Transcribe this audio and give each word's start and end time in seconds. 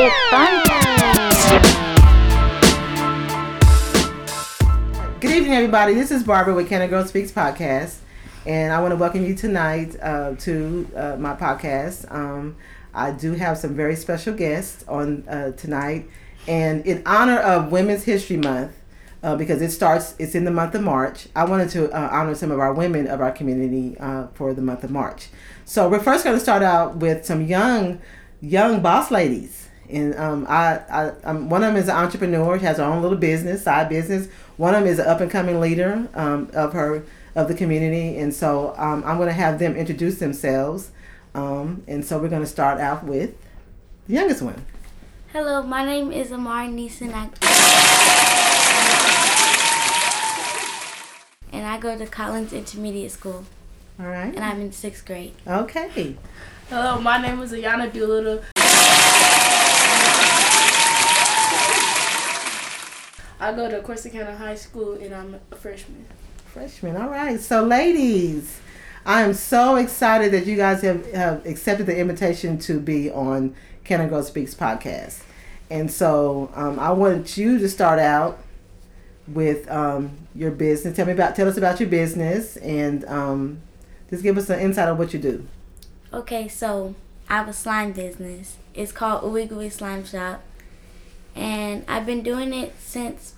It's 0.00 0.14
fun 0.30 0.62
time. 0.64 1.58
Good 5.18 5.32
evening, 5.32 5.54
everybody. 5.54 5.94
This 5.94 6.12
is 6.12 6.22
Barbara 6.22 6.54
with 6.54 6.68
Can 6.68 6.82
a 6.82 6.86
Girl 6.86 7.04
Speaks 7.04 7.32
podcast, 7.32 7.96
and 8.46 8.72
I 8.72 8.80
want 8.80 8.92
to 8.92 8.96
welcome 8.96 9.26
you 9.26 9.34
tonight 9.34 9.96
uh, 10.00 10.36
to 10.36 10.88
uh, 10.94 11.16
my 11.16 11.34
podcast. 11.34 12.08
Um, 12.14 12.54
I 12.94 13.10
do 13.10 13.32
have 13.32 13.58
some 13.58 13.74
very 13.74 13.96
special 13.96 14.34
guests 14.34 14.84
on 14.86 15.26
uh, 15.28 15.50
tonight, 15.56 16.08
and 16.46 16.86
in 16.86 17.02
honor 17.04 17.40
of 17.40 17.72
Women's 17.72 18.04
History 18.04 18.36
Month, 18.36 18.76
uh, 19.24 19.34
because 19.34 19.60
it 19.60 19.72
starts, 19.72 20.14
it's 20.20 20.36
in 20.36 20.44
the 20.44 20.52
month 20.52 20.76
of 20.76 20.82
March. 20.82 21.26
I 21.34 21.44
wanted 21.44 21.70
to 21.70 21.90
uh, 21.90 22.08
honor 22.12 22.36
some 22.36 22.52
of 22.52 22.60
our 22.60 22.72
women 22.72 23.08
of 23.08 23.20
our 23.20 23.32
community 23.32 23.96
uh, 23.98 24.28
for 24.34 24.54
the 24.54 24.62
month 24.62 24.84
of 24.84 24.92
March. 24.92 25.26
So 25.64 25.88
we're 25.88 25.98
first 25.98 26.22
going 26.22 26.36
to 26.36 26.40
start 26.40 26.62
out 26.62 26.98
with 26.98 27.24
some 27.24 27.44
young, 27.44 28.00
young 28.40 28.80
boss 28.80 29.10
ladies. 29.10 29.67
And 29.90 30.14
um, 30.16 30.46
I, 30.48 30.80
I 30.90 31.12
um, 31.24 31.48
one 31.48 31.62
of 31.62 31.72
them 31.72 31.82
is 31.82 31.88
an 31.88 31.96
entrepreneur. 31.96 32.58
She 32.58 32.64
has 32.66 32.76
her 32.76 32.84
own 32.84 33.00
little 33.02 33.16
business, 33.18 33.62
side 33.62 33.88
business. 33.88 34.28
One 34.56 34.74
of 34.74 34.80
them 34.82 34.88
is 34.92 34.98
an 34.98 35.06
up 35.06 35.20
and 35.20 35.30
coming 35.30 35.60
leader 35.60 36.08
um, 36.14 36.50
of 36.52 36.72
her 36.74 37.04
of 37.34 37.48
the 37.48 37.54
community. 37.54 38.18
And 38.18 38.34
so 38.34 38.74
um, 38.76 39.02
I'm 39.06 39.16
going 39.16 39.28
to 39.28 39.32
have 39.32 39.58
them 39.58 39.76
introduce 39.76 40.18
themselves. 40.18 40.90
Um, 41.34 41.82
and 41.86 42.04
so 42.04 42.18
we're 42.18 42.28
going 42.28 42.42
to 42.42 42.48
start 42.48 42.80
out 42.80 43.04
with 43.04 43.34
the 44.08 44.14
youngest 44.14 44.42
one. 44.42 44.64
Hello, 45.32 45.62
my 45.62 45.84
name 45.84 46.10
is 46.10 46.32
Amari 46.32 46.68
Neeson. 46.68 47.12
I, 47.14 47.28
and 51.52 51.66
I 51.66 51.78
go 51.78 51.96
to 51.96 52.06
Collins 52.06 52.52
Intermediate 52.52 53.10
School, 53.10 53.44
All 54.00 54.06
right. 54.06 54.34
and 54.34 54.40
I'm 54.40 54.60
in 54.60 54.72
sixth 54.72 55.04
grade. 55.06 55.34
Okay. 55.46 56.16
Hello, 56.70 56.98
my 57.00 57.20
name 57.20 57.40
is 57.40 57.52
Ayana 57.52 57.92
Doolittle. 57.92 58.42
I 63.40 63.52
go 63.52 63.70
to 63.70 63.80
Corsicana 63.80 64.36
High 64.36 64.56
School 64.56 64.94
and 64.94 65.14
I'm 65.14 65.40
a 65.50 65.56
freshman. 65.56 66.06
Freshman. 66.46 66.96
All 66.96 67.08
right. 67.08 67.38
So, 67.40 67.62
ladies, 67.62 68.60
I 69.06 69.22
am 69.22 69.34
so 69.34 69.76
excited 69.76 70.32
that 70.32 70.46
you 70.46 70.56
guys 70.56 70.82
have, 70.82 71.10
have 71.12 71.46
accepted 71.46 71.86
the 71.86 71.96
invitation 71.96 72.58
to 72.60 72.80
be 72.80 73.10
on 73.10 73.54
Can 73.84 74.00
a 74.00 74.08
Girl 74.08 74.22
Speaks 74.22 74.54
podcast. 74.54 75.22
And 75.70 75.90
so, 75.90 76.50
um, 76.54 76.78
I 76.78 76.90
want 76.90 77.36
you 77.36 77.58
to 77.58 77.68
start 77.68 77.98
out 77.98 78.38
with 79.28 79.70
um, 79.70 80.10
your 80.34 80.50
business. 80.50 80.96
Tell 80.96 81.06
me 81.06 81.12
about, 81.12 81.36
tell 81.36 81.48
us 81.48 81.56
about 81.56 81.78
your 81.80 81.88
business, 81.88 82.56
and 82.56 83.04
um, 83.04 83.60
just 84.10 84.22
give 84.22 84.38
us 84.38 84.48
an 84.50 84.60
insight 84.60 84.88
on 84.88 84.98
what 84.98 85.12
you 85.12 85.20
do. 85.20 85.46
Okay, 86.12 86.48
so 86.48 86.94
I 87.28 87.36
have 87.36 87.48
a 87.48 87.52
slime 87.52 87.92
business. 87.92 88.56
It's 88.74 88.92
called 88.92 89.22
Ooey 89.22 89.48
Gooey 89.48 89.68
Slime 89.68 90.04
Shop, 90.04 90.42
and 91.38 91.84
I've 91.88 92.04
been 92.04 92.22
doing 92.22 92.52
it 92.52 92.74
since 92.80 93.34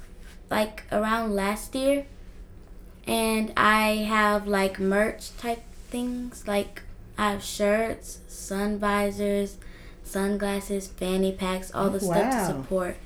like 0.50 0.84
around 0.90 1.34
last 1.34 1.74
year. 1.74 2.06
And 3.06 3.52
I 3.56 4.06
have 4.08 4.46
like 4.46 4.78
merch 4.80 5.36
type 5.36 5.62
things, 5.90 6.46
like 6.46 6.82
I 7.18 7.32
have 7.32 7.42
shirts, 7.42 8.18
sun 8.28 8.78
visors, 8.78 9.56
sunglasses, 10.04 10.86
fanny 10.88 11.32
packs, 11.32 11.70
all 11.74 11.90
the 11.90 12.00
stuff 12.00 12.30
to 12.32 12.46
support. 12.46 12.96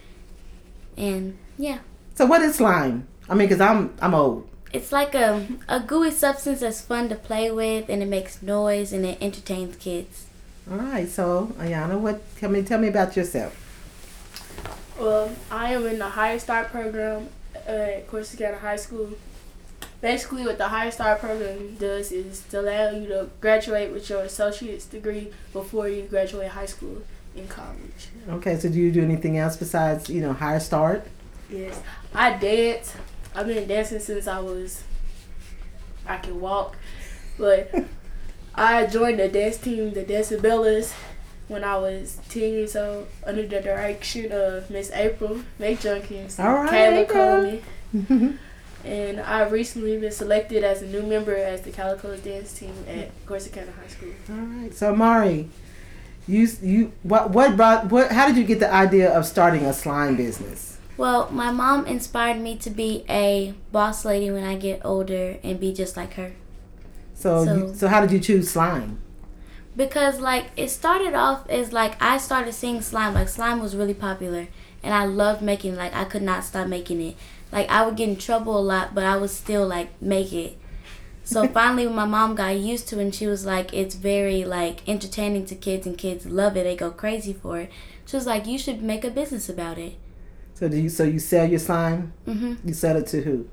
And 0.97 1.39
yeah, 1.59 1.79
So, 2.15 2.27
what 2.27 2.43
is 2.43 2.57
slime? 2.57 3.07
I 3.29 3.35
mean, 3.35 3.49
because 3.49 3.61
I'm 3.61 3.95
I'm 4.01 4.15
old. 4.15 4.47
it's 4.73 4.93
like 4.93 5.15
a 5.15 5.47
a 5.69 5.81
gooey 5.81 6.11
substance 6.11 6.61
that's 6.61 6.81
fun 6.83 7.09
to 7.09 7.15
play 7.17 7.51
with, 7.51 7.89
and 7.89 8.03
it 8.03 8.09
makes 8.09 8.43
noise 8.43 8.93
and 8.93 9.05
it 9.07 9.19
entertains 9.21 9.77
kids. 9.77 10.27
All 10.71 10.79
right. 10.79 11.09
So, 11.09 11.53
Ayana, 11.59 11.99
what? 11.99 12.21
Tell 12.39 12.51
me, 12.51 12.63
tell 12.63 12.79
me 12.79 12.89
about 12.89 13.17
yourself. 13.17 13.53
Well, 15.05 15.31
I 15.51 15.75
am 15.75 15.87
in 15.87 15.99
the 15.99 16.09
Higher 16.09 16.39
Start 16.39 16.71
program 16.71 17.29
at 17.55 18.09
Corsicana 18.09 18.59
High 18.59 18.77
School. 18.77 19.11
Basically, 20.01 20.47
what 20.47 20.57
the 20.57 20.69
Higher 20.69 20.91
Start 20.91 21.21
program 21.21 21.75
does 21.75 22.11
is 22.11 22.41
to 22.49 22.61
allow 22.61 22.89
you 22.89 23.09
to 23.09 23.29
graduate 23.39 23.93
with 23.93 24.09
your 24.09 24.23
associate's 24.23 24.87
degree 24.87 25.31
before 25.53 25.91
you 25.91 26.05
graduate 26.05 26.49
high 26.49 26.65
school 26.65 27.03
and 27.37 27.47
college. 27.51 28.09
Okay. 28.31 28.59
So, 28.59 28.71
do 28.71 28.81
you 28.81 28.91
do 28.91 29.03
anything 29.03 29.37
else 29.37 29.59
besides 29.59 30.09
you 30.09 30.23
know 30.23 30.33
higher 30.33 30.59
start? 30.59 31.07
Yes, 31.51 31.83
I 32.15 32.39
dance. 32.39 32.95
I've 33.35 33.47
been 33.47 33.69
dancing 33.69 34.01
since 34.01 34.27
I 34.27 34.39
was 34.39 34.85
I 36.07 36.17
can 36.17 36.41
walk, 36.41 36.79
but 37.37 37.75
I 38.55 38.87
joined 38.87 39.19
the 39.19 39.29
dance 39.29 39.59
team, 39.59 39.93
the 39.93 40.03
Decibellas, 40.03 40.95
when 41.49 41.63
I 41.65 41.77
was 41.77 42.19
ten 42.29 42.43
years 42.53 42.75
old, 42.77 43.07
under 43.25 43.47
the 43.47 43.61
direction 43.61 44.33
of 44.33 44.71
Miss 44.71 44.91
April 44.93 45.41
May 45.59 45.75
Junkins, 45.77 46.39
and 46.39 46.49
All 46.49 46.55
right, 46.55 46.71
Kayla 46.73 47.03
April. 47.03 47.61
Coleman, 48.09 48.39
and 48.85 49.21
I've 49.21 49.53
recently 49.53 49.97
been 49.99 50.13
selected 50.13 50.65
as 50.65 50.83
a 50.83 50.87
new 50.87 51.03
member 51.03 51.35
as 51.37 51.63
the 51.63 51.71
Calico 51.71 52.17
dance 52.17 52.53
team 52.53 52.75
at 52.89 53.11
Corsicana 53.27 53.75
High 53.81 53.89
School. 53.89 54.13
All 54.31 54.37
right. 54.37 54.75
So, 54.75 54.95
Mari, 54.95 55.49
you 56.27 56.49
you 56.63 56.93
what 57.03 57.31
what 57.31 57.57
brought 57.57 57.91
what? 57.91 58.13
How 58.13 58.27
did 58.27 58.37
you 58.37 58.45
get 58.45 58.61
the 58.61 58.73
idea 58.73 59.13
of 59.13 59.27
starting 59.27 59.65
a 59.65 59.73
slime 59.73 60.17
business? 60.17 60.79
Well, 60.97 61.29
my 61.33 61.51
mom 61.51 61.87
inspired 61.87 62.41
me 62.41 62.57
to 62.59 62.71
be 62.71 63.05
a 63.09 63.53
boss 63.73 64.05
lady 64.05 64.31
when 64.31 64.45
I 64.45 64.55
get 64.57 64.81
older 64.85 65.39
and 65.43 65.59
be 65.59 65.73
just 65.75 65.97
like 65.97 66.15
her. 66.15 66.33
So, 67.15 67.45
So- 67.45 67.55
you, 67.57 67.75
so 67.75 67.89
how 67.89 68.01
did 68.01 68.13
you 68.13 68.21
choose 68.21 68.49
slime? 68.51 68.99
Because 69.77 70.21
like 70.21 70.47
it 70.57 70.69
started 70.69 71.15
off 71.15 71.49
as 71.51 71.73
like 71.73 72.01
I 72.03 72.19
started 72.19 72.53
seeing 72.53 72.81
slime. 72.81 73.15
Like 73.15 73.29
slime 73.29 73.61
was 73.61 73.75
really 73.75 73.95
popular 73.95 74.47
and 74.83 74.95
I 74.95 75.05
loved 75.05 75.43
making 75.43 75.75
it. 75.75 75.79
like 75.79 75.95
I 75.95 76.05
could 76.05 76.23
not 76.23 76.45
stop 76.45 76.69
making 76.69 77.01
it. 77.01 77.17
Like 77.51 77.69
I 77.69 77.85
would 77.85 77.97
get 77.97 78.09
in 78.09 78.17
trouble 78.17 78.59
a 78.59 78.61
lot, 78.61 78.95
but 78.95 79.05
I 79.05 79.17
would 79.17 79.31
still 79.31 79.67
like 79.67 80.01
make 80.01 80.33
it. 80.33 80.57
So 81.25 81.49
finally 81.59 81.87
when 81.87 81.97
my 81.97 82.05
mom 82.05 82.35
got 82.37 82.57
used 82.57 82.89
to 82.89 82.99
it 82.99 83.03
and 83.03 83.15
she 83.15 83.27
was 83.27 83.45
like 83.45 83.75
it's 83.75 83.95
very 83.97 84.45
like 84.45 84.89
entertaining 84.89 85.47
to 85.47 85.55
kids 85.55 85.87
and 85.87 85.99
kids 85.99 86.27
love 86.27 86.57
it. 86.57 86.65
They 86.65 86.77
go 86.77 86.91
crazy 86.91 87.33
for 87.33 87.59
it. 87.59 87.71
She 88.07 88.17
was 88.17 88.27
like 88.27 88.47
you 88.47 88.59
should 88.59 88.83
make 88.83 89.05
a 89.05 89.11
business 89.11 89.49
about 89.49 89.79
it. 89.79 89.95
So 90.55 90.69
do 90.69 90.77
you 90.77 90.89
so 90.89 91.03
you 91.03 91.19
sell 91.19 91.49
your 91.49 91.59
slime? 91.59 92.13
Mhm. 92.29 92.59
You 92.65 92.75
sell 92.75 92.97
it 92.97 93.09
to 93.09 93.23
who? 93.23 93.49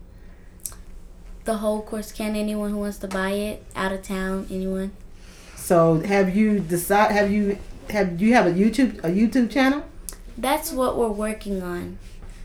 The 1.46 1.58
whole 1.58 1.82
course 1.82 2.12
can 2.12 2.36
anyone 2.36 2.70
who 2.70 2.78
wants 2.78 3.00
to 3.00 3.08
buy 3.08 3.32
it 3.32 3.66
out 3.76 3.92
of 3.92 4.04
town, 4.04 4.46
anyone. 4.52 4.92
So 5.62 6.00
have 6.02 6.36
you 6.36 6.60
decide? 6.60 7.12
Have 7.12 7.32
you 7.32 7.58
have 7.90 8.18
do 8.18 8.26
you 8.26 8.34
have 8.34 8.48
a 8.48 8.52
YouTube 8.52 8.98
a 9.04 9.10
YouTube 9.10 9.52
channel? 9.52 9.84
That's 10.38 10.72
what 10.72 10.98
we're 10.98 11.10
working 11.10 11.62
on. 11.62 11.98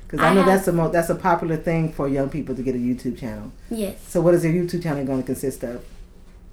Because 0.07 0.21
I, 0.21 0.29
I 0.31 0.35
know 0.35 0.43
have- 0.43 0.49
that's 0.55 0.69
a 0.69 0.73
mo- 0.73 0.91
that's 0.91 1.09
a 1.11 1.15
popular 1.15 1.57
thing 1.57 1.93
for 1.93 2.09
young 2.09 2.29
people 2.29 2.55
to 2.55 2.63
get 2.63 2.75
a 2.75 2.79
YouTube 2.79 3.19
channel. 3.19 3.53
Yes. 3.71 3.97
So 4.07 4.21
what 4.21 4.35
is 4.35 4.45
your 4.45 4.53
YouTube 4.53 4.83
channel 4.83 5.05
going 5.05 5.21
to 5.23 5.27
consist 5.27 5.65
of? 5.65 5.85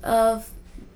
Of 0.04 0.50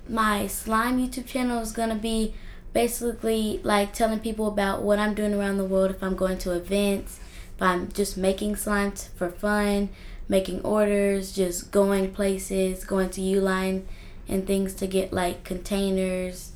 my 0.09 0.47
slime 0.47 0.97
YouTube 0.97 1.27
channel 1.27 1.61
is 1.61 1.71
gonna 1.73 1.95
be 1.95 2.33
basically 2.73 3.59
like 3.63 3.93
telling 3.93 4.19
people 4.19 4.47
about 4.47 4.83
what 4.83 4.99
I'm 4.99 5.13
doing 5.13 5.33
around 5.33 5.57
the 5.57 5.65
world 5.65 5.91
if 5.91 6.01
I'm 6.01 6.15
going 6.15 6.37
to 6.39 6.51
events, 6.53 7.19
if 7.55 7.61
I'm 7.61 7.91
just 7.91 8.17
making 8.17 8.55
slime 8.55 8.93
for 8.93 9.29
fun, 9.29 9.89
making 10.29 10.61
orders, 10.61 11.33
just 11.33 11.71
going 11.71 12.13
places, 12.13 12.85
going 12.85 13.09
to 13.11 13.21
Uline 13.21 13.83
and 14.27 14.45
things 14.45 14.73
to 14.75 14.87
get 14.87 15.13
like 15.13 15.43
containers, 15.43 16.51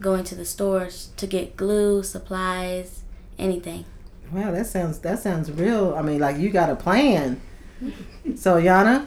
going 0.00 0.24
to 0.24 0.34
the 0.34 0.44
stores 0.44 1.10
to 1.16 1.26
get 1.26 1.56
glue, 1.56 2.02
supplies, 2.02 3.02
anything. 3.38 3.84
Wow, 4.30 4.50
that 4.50 4.66
sounds 4.66 4.98
that 5.00 5.18
sounds 5.20 5.50
real. 5.50 5.94
I 5.94 6.02
mean, 6.02 6.20
like 6.20 6.38
you 6.38 6.50
got 6.50 6.70
a 6.70 6.76
plan. 6.76 7.40
So 8.36 8.60
Yana, 8.60 9.06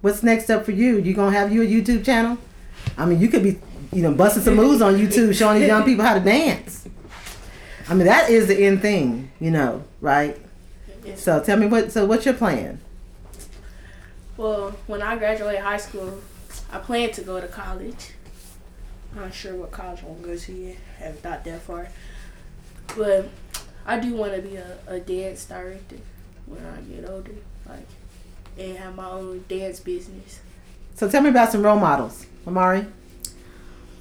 what's 0.00 0.22
next 0.22 0.48
up 0.48 0.64
for 0.64 0.70
you? 0.70 0.96
You 0.98 1.12
gonna 1.12 1.36
have 1.36 1.52
you 1.52 1.62
a 1.62 1.66
YouTube 1.66 2.02
channel? 2.02 2.38
I 2.96 3.04
mean, 3.04 3.20
you 3.20 3.28
could 3.28 3.42
be, 3.42 3.58
you 3.92 4.00
know, 4.00 4.14
busting 4.14 4.42
some 4.42 4.54
moves 4.54 4.80
on 4.80 4.94
YouTube, 4.94 5.34
showing 5.36 5.58
these 5.58 5.68
young 5.68 5.84
people 5.84 6.02
how 6.02 6.14
to 6.14 6.20
dance. 6.20 6.88
I 7.88 7.94
mean, 7.94 8.06
that 8.06 8.30
is 8.30 8.46
the 8.48 8.56
end 8.56 8.80
thing, 8.80 9.30
you 9.38 9.50
know, 9.50 9.84
right? 10.00 10.38
Yes. 11.04 11.22
So 11.22 11.42
tell 11.42 11.58
me 11.58 11.66
what. 11.66 11.92
So 11.92 12.06
what's 12.06 12.24
your 12.24 12.34
plan? 12.34 12.80
Well, 14.36 14.70
when 14.86 15.02
I 15.02 15.16
graduate 15.16 15.58
high 15.58 15.76
school, 15.78 16.20
I 16.70 16.78
plan 16.78 17.12
to 17.12 17.22
go 17.22 17.40
to 17.40 17.48
college. 17.48 18.12
I'm 19.14 19.22
not 19.22 19.34
sure 19.34 19.54
what 19.54 19.70
college 19.70 20.00
I'm 20.02 20.20
gonna 20.20 20.34
go 20.34 20.36
to 20.36 20.52
yet. 20.52 20.76
I 20.98 21.02
Haven't 21.04 21.22
thought 21.22 21.44
that 21.44 21.62
far. 21.62 21.88
But 22.96 23.28
I 23.86 23.98
do 23.98 24.14
want 24.14 24.34
to 24.34 24.42
be 24.42 24.56
a, 24.56 24.78
a 24.86 25.00
dance 25.00 25.44
director 25.44 25.96
when 26.46 26.64
I 26.64 26.80
get 26.82 27.08
older, 27.08 27.32
like, 27.66 27.86
and 28.58 28.76
have 28.76 28.94
my 28.94 29.08
own 29.08 29.44
dance 29.48 29.80
business. 29.80 30.40
So 30.94 31.08
tell 31.08 31.22
me 31.22 31.30
about 31.30 31.52
some 31.52 31.62
role 31.62 31.78
models, 31.78 32.26
Amari. 32.46 32.86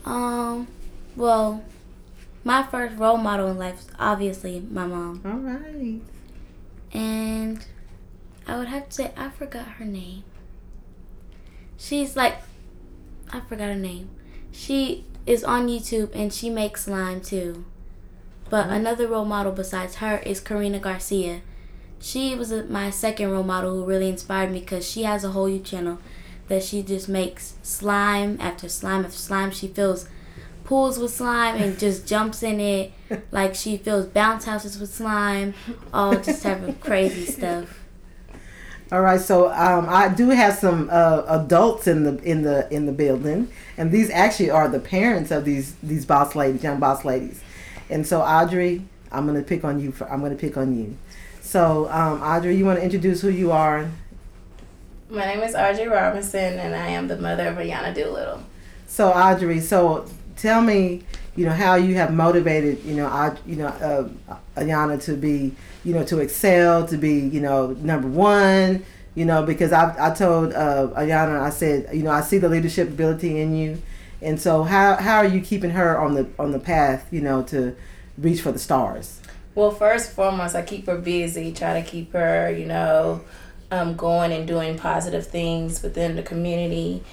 Um, 0.05 0.67
well, 1.15 1.63
my 2.43 2.63
first 2.63 2.97
role 2.97 3.17
model 3.17 3.49
in 3.51 3.57
life 3.57 3.79
is 3.79 3.87
obviously 3.99 4.59
my 4.71 4.87
mom. 4.87 5.21
All 5.25 5.33
right. 5.33 6.01
And 6.93 7.65
I 8.47 8.57
would 8.57 8.69
have 8.69 8.87
to 8.87 8.93
say, 8.93 9.11
I 9.17 9.29
forgot 9.29 9.67
her 9.67 9.85
name. 9.85 10.23
She's 11.77 12.15
like, 12.15 12.37
I 13.31 13.41
forgot 13.41 13.67
her 13.67 13.75
name. 13.75 14.09
She 14.51 15.05
is 15.25 15.43
on 15.43 15.67
YouTube 15.67 16.09
and 16.15 16.33
she 16.33 16.49
makes 16.49 16.85
slime 16.85 17.21
too. 17.21 17.65
But 18.49 18.65
mm-hmm. 18.65 18.73
another 18.73 19.07
role 19.07 19.25
model 19.25 19.51
besides 19.51 19.95
her 19.95 20.17
is 20.19 20.39
Karina 20.39 20.79
Garcia. 20.79 21.41
She 21.99 22.35
was 22.35 22.51
a, 22.51 22.63
my 22.65 22.89
second 22.89 23.31
role 23.31 23.43
model 23.43 23.71
who 23.71 23.85
really 23.85 24.09
inspired 24.09 24.51
me 24.51 24.59
because 24.59 24.89
she 24.89 25.03
has 25.03 25.23
a 25.23 25.31
whole 25.31 25.49
YouTube 25.49 25.65
channel 25.65 25.99
that 26.47 26.63
she 26.63 26.81
just 26.81 27.09
makes 27.09 27.55
slime 27.61 28.37
after 28.39 28.69
slime 28.69 29.03
after 29.03 29.17
slime. 29.17 29.51
She 29.51 29.67
fills 29.67 30.07
pools 30.63 30.97
with 30.97 31.13
slime 31.13 31.55
and 31.55 31.77
just 31.85 32.07
jumps 32.07 32.43
in 32.43 32.59
it. 32.59 32.93
Like 33.31 33.55
she 33.55 33.77
fills 33.77 34.05
bounce 34.05 34.45
houses 34.45 34.79
with 34.79 34.93
slime. 34.93 35.53
All 35.93 36.15
just 36.15 36.43
type 36.43 36.61
of 36.61 36.79
crazy 36.79 37.25
stuff. 37.31 37.83
All 38.89 39.01
right, 39.01 39.19
so 39.19 39.51
um, 39.51 39.87
I 39.89 40.07
do 40.07 40.29
have 40.29 40.53
some 40.53 40.89
uh, 40.89 41.23
adults 41.27 41.87
in 41.87 42.03
the 42.03 42.23
in 42.23 42.43
the 42.43 42.73
in 42.73 42.85
the 42.85 42.93
building, 42.93 43.51
and 43.75 43.91
these 43.91 44.09
actually 44.09 44.49
are 44.49 44.69
the 44.69 44.79
parents 44.79 45.29
of 45.29 45.43
these 45.43 45.75
these 45.83 46.05
boss 46.05 46.35
ladies, 46.35 46.63
young 46.63 46.79
boss 46.79 47.03
ladies. 47.03 47.41
And 47.89 48.07
so 48.07 48.21
Audrey, 48.21 48.81
I'm 49.11 49.25
gonna 49.25 49.41
pick 49.41 49.65
on 49.65 49.81
you. 49.81 49.91
For, 49.91 50.09
I'm 50.09 50.21
gonna 50.21 50.35
pick 50.35 50.55
on 50.55 50.77
you. 50.77 50.97
So 51.41 51.89
um, 51.91 52.21
Audrey, 52.21 52.55
you 52.55 52.63
want 52.63 52.79
to 52.79 52.83
introduce 52.83 53.19
who 53.21 53.29
you 53.29 53.51
are? 53.51 53.89
My 55.09 55.25
name 55.25 55.41
is 55.41 55.53
Audrey 55.53 55.87
Robinson, 55.87 56.57
and 56.57 56.73
I 56.73 56.87
am 56.87 57.09
the 57.09 57.17
mother 57.17 57.47
of 57.47 57.57
Ayana 57.57 57.93
Doolittle. 57.93 58.41
So 58.87 59.09
Audrey, 59.09 59.59
so 59.59 60.05
tell 60.37 60.61
me, 60.61 61.03
you 61.37 61.45
know, 61.45 61.53
how 61.53 61.75
you 61.75 61.95
have 61.95 62.11
motivated, 62.11 62.83
you 62.83 62.95
know, 62.95 63.05
I 63.05 63.37
you 63.45 63.55
know, 63.57 63.67
uh, 63.67 64.09
Ayana 64.57 65.01
to 65.03 65.15
be, 65.15 65.53
you 65.85 65.93
know, 65.93 66.03
to 66.05 66.19
excel, 66.19 66.85
to 66.87 66.97
be, 66.97 67.19
you 67.19 67.39
know, 67.39 67.67
number 67.79 68.07
one, 68.07 68.83
you 69.13 69.23
know, 69.23 69.43
because 69.43 69.71
I, 69.71 69.95
I 69.99 70.13
told 70.13 70.51
uh, 70.53 70.87
Ayana, 70.97 71.39
I 71.39 71.51
said, 71.51 71.95
you 71.95 72.01
know, 72.01 72.11
I 72.11 72.21
see 72.21 72.39
the 72.39 72.49
leadership 72.49 72.89
ability 72.89 73.39
in 73.39 73.55
you, 73.55 73.81
and 74.21 74.41
so 74.41 74.63
how 74.63 74.95
how 74.95 75.17
are 75.17 75.27
you 75.27 75.39
keeping 75.41 75.69
her 75.71 75.97
on 75.97 76.15
the 76.15 76.27
on 76.39 76.51
the 76.51 76.59
path, 76.59 77.07
you 77.11 77.21
know, 77.21 77.43
to 77.43 77.75
reach 78.17 78.41
for 78.41 78.51
the 78.51 78.59
stars? 78.59 79.21
Well, 79.53 79.71
first 79.71 80.07
and 80.07 80.15
foremost, 80.15 80.55
I 80.55 80.63
keep 80.63 80.87
her 80.87 80.97
busy, 80.97 81.53
try 81.53 81.79
to 81.79 81.87
keep 81.87 82.13
her, 82.13 82.51
you 82.51 82.65
know, 82.65 83.21
um, 83.71 83.95
going 83.95 84.31
and 84.31 84.47
doing 84.47 84.77
positive 84.77 85.27
things 85.27 85.83
within 85.83 86.15
the 86.15 86.23
community. 86.23 87.03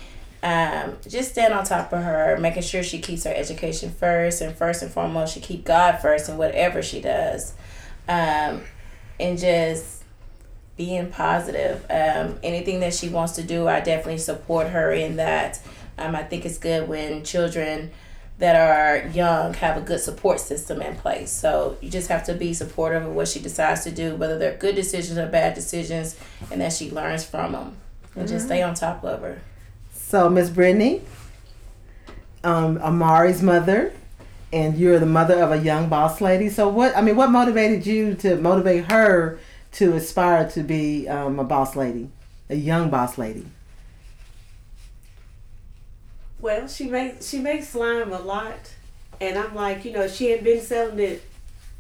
Um, 0.45 0.99
just 1.09 1.31
stand 1.31 1.55
on 1.55 1.65
top 1.65 1.91
of 1.95 2.03
her, 2.03 2.37
making 2.39 2.65
sure 2.65 2.83
she 2.83 2.99
keeps 2.99 3.25
her 3.25 3.33
education 3.35 3.91
first, 3.91 4.43
and 4.43 4.55
first 4.55 4.83
and 4.83 4.93
foremost, 4.93 5.33
she 5.33 5.41
keep 5.41 5.65
God 5.65 6.03
first 6.03 6.29
in 6.29 6.37
whatever 6.37 6.83
she 6.83 7.01
does, 7.01 7.55
um, 8.09 8.61
and 9.19 9.39
just 9.39 10.03
being 10.77 11.11
positive. 11.11 11.87
Um, 11.89 12.39
anything 12.43 12.81
that 12.81 12.93
she 12.93 13.09
wants 13.09 13.37
to 13.37 13.43
do, 13.43 13.67
I 13.67 13.81
definitely 13.81 14.19
support 14.19 14.69
her 14.69 14.93
in 14.93 15.17
that. 15.17 15.63
Um, 15.97 16.15
I 16.15 16.23
think 16.23 16.45
it's 16.45 16.59
good 16.59 16.89
when 16.89 17.25
children 17.25 17.91
that 18.37 18.55
are 18.55 19.09
young 19.13 19.55
have 19.55 19.79
a 19.79 19.81
good 19.81 20.01
support 20.01 20.41
system 20.41 20.83
in 20.83 20.95
place. 20.97 21.31
So 21.31 21.79
you 21.81 21.89
just 21.89 22.09
have 22.09 22.25
to 22.27 22.35
be 22.35 22.53
supportive 22.53 23.07
of 23.07 23.15
what 23.15 23.29
she 23.29 23.41
decides 23.41 23.85
to 23.85 23.91
do, 23.91 24.15
whether 24.17 24.39
they're 24.39 24.59
good 24.59 24.75
decisions 24.75 25.17
or 25.17 25.27
bad 25.27 25.55
decisions, 25.55 26.17
and 26.51 26.61
that 26.61 26.75
she 26.75 26.91
learns 26.91 27.25
from 27.25 27.53
them, 27.53 27.77
and 28.15 28.29
just 28.29 28.45
stay 28.45 28.61
on 28.61 28.75
top 28.75 29.03
of 29.05 29.23
her. 29.23 29.41
So 30.15 30.31
Miss 30.31 30.49
Brittany, 30.49 31.03
um, 32.45 32.79
Amari's 32.81 33.43
mother, 33.43 33.93
and 34.53 34.79
you're 34.79 35.01
the 35.01 35.07
mother 35.07 35.43
of 35.43 35.51
a 35.51 35.59
young 35.59 35.89
boss 35.89 36.21
lady. 36.21 36.49
So 36.51 36.69
what? 36.69 36.97
I 36.97 37.01
mean, 37.01 37.17
what 37.17 37.33
motivated 37.33 37.85
you 37.85 38.15
to 38.19 38.37
motivate 38.37 38.93
her 38.93 39.41
to 39.73 39.95
aspire 39.95 40.49
to 40.51 40.63
be 40.63 41.09
um, 41.09 41.41
a 41.41 41.43
boss 41.43 41.75
lady, 41.75 42.11
a 42.49 42.55
young 42.55 42.91
boss 42.91 43.19
lady? 43.19 43.45
Well, 46.41 46.69
she 46.69 46.87
makes 46.87 47.29
she 47.29 47.41
makes 47.41 47.71
slime 47.71 48.13
a 48.13 48.21
lot, 48.21 48.73
and 49.21 49.37
I'm 49.37 49.53
like, 49.57 49.85
you 49.85 49.91
know, 49.91 50.07
she 50.07 50.31
had 50.31 50.45
been 50.45 50.61
selling 50.61 51.01
it 51.01 51.25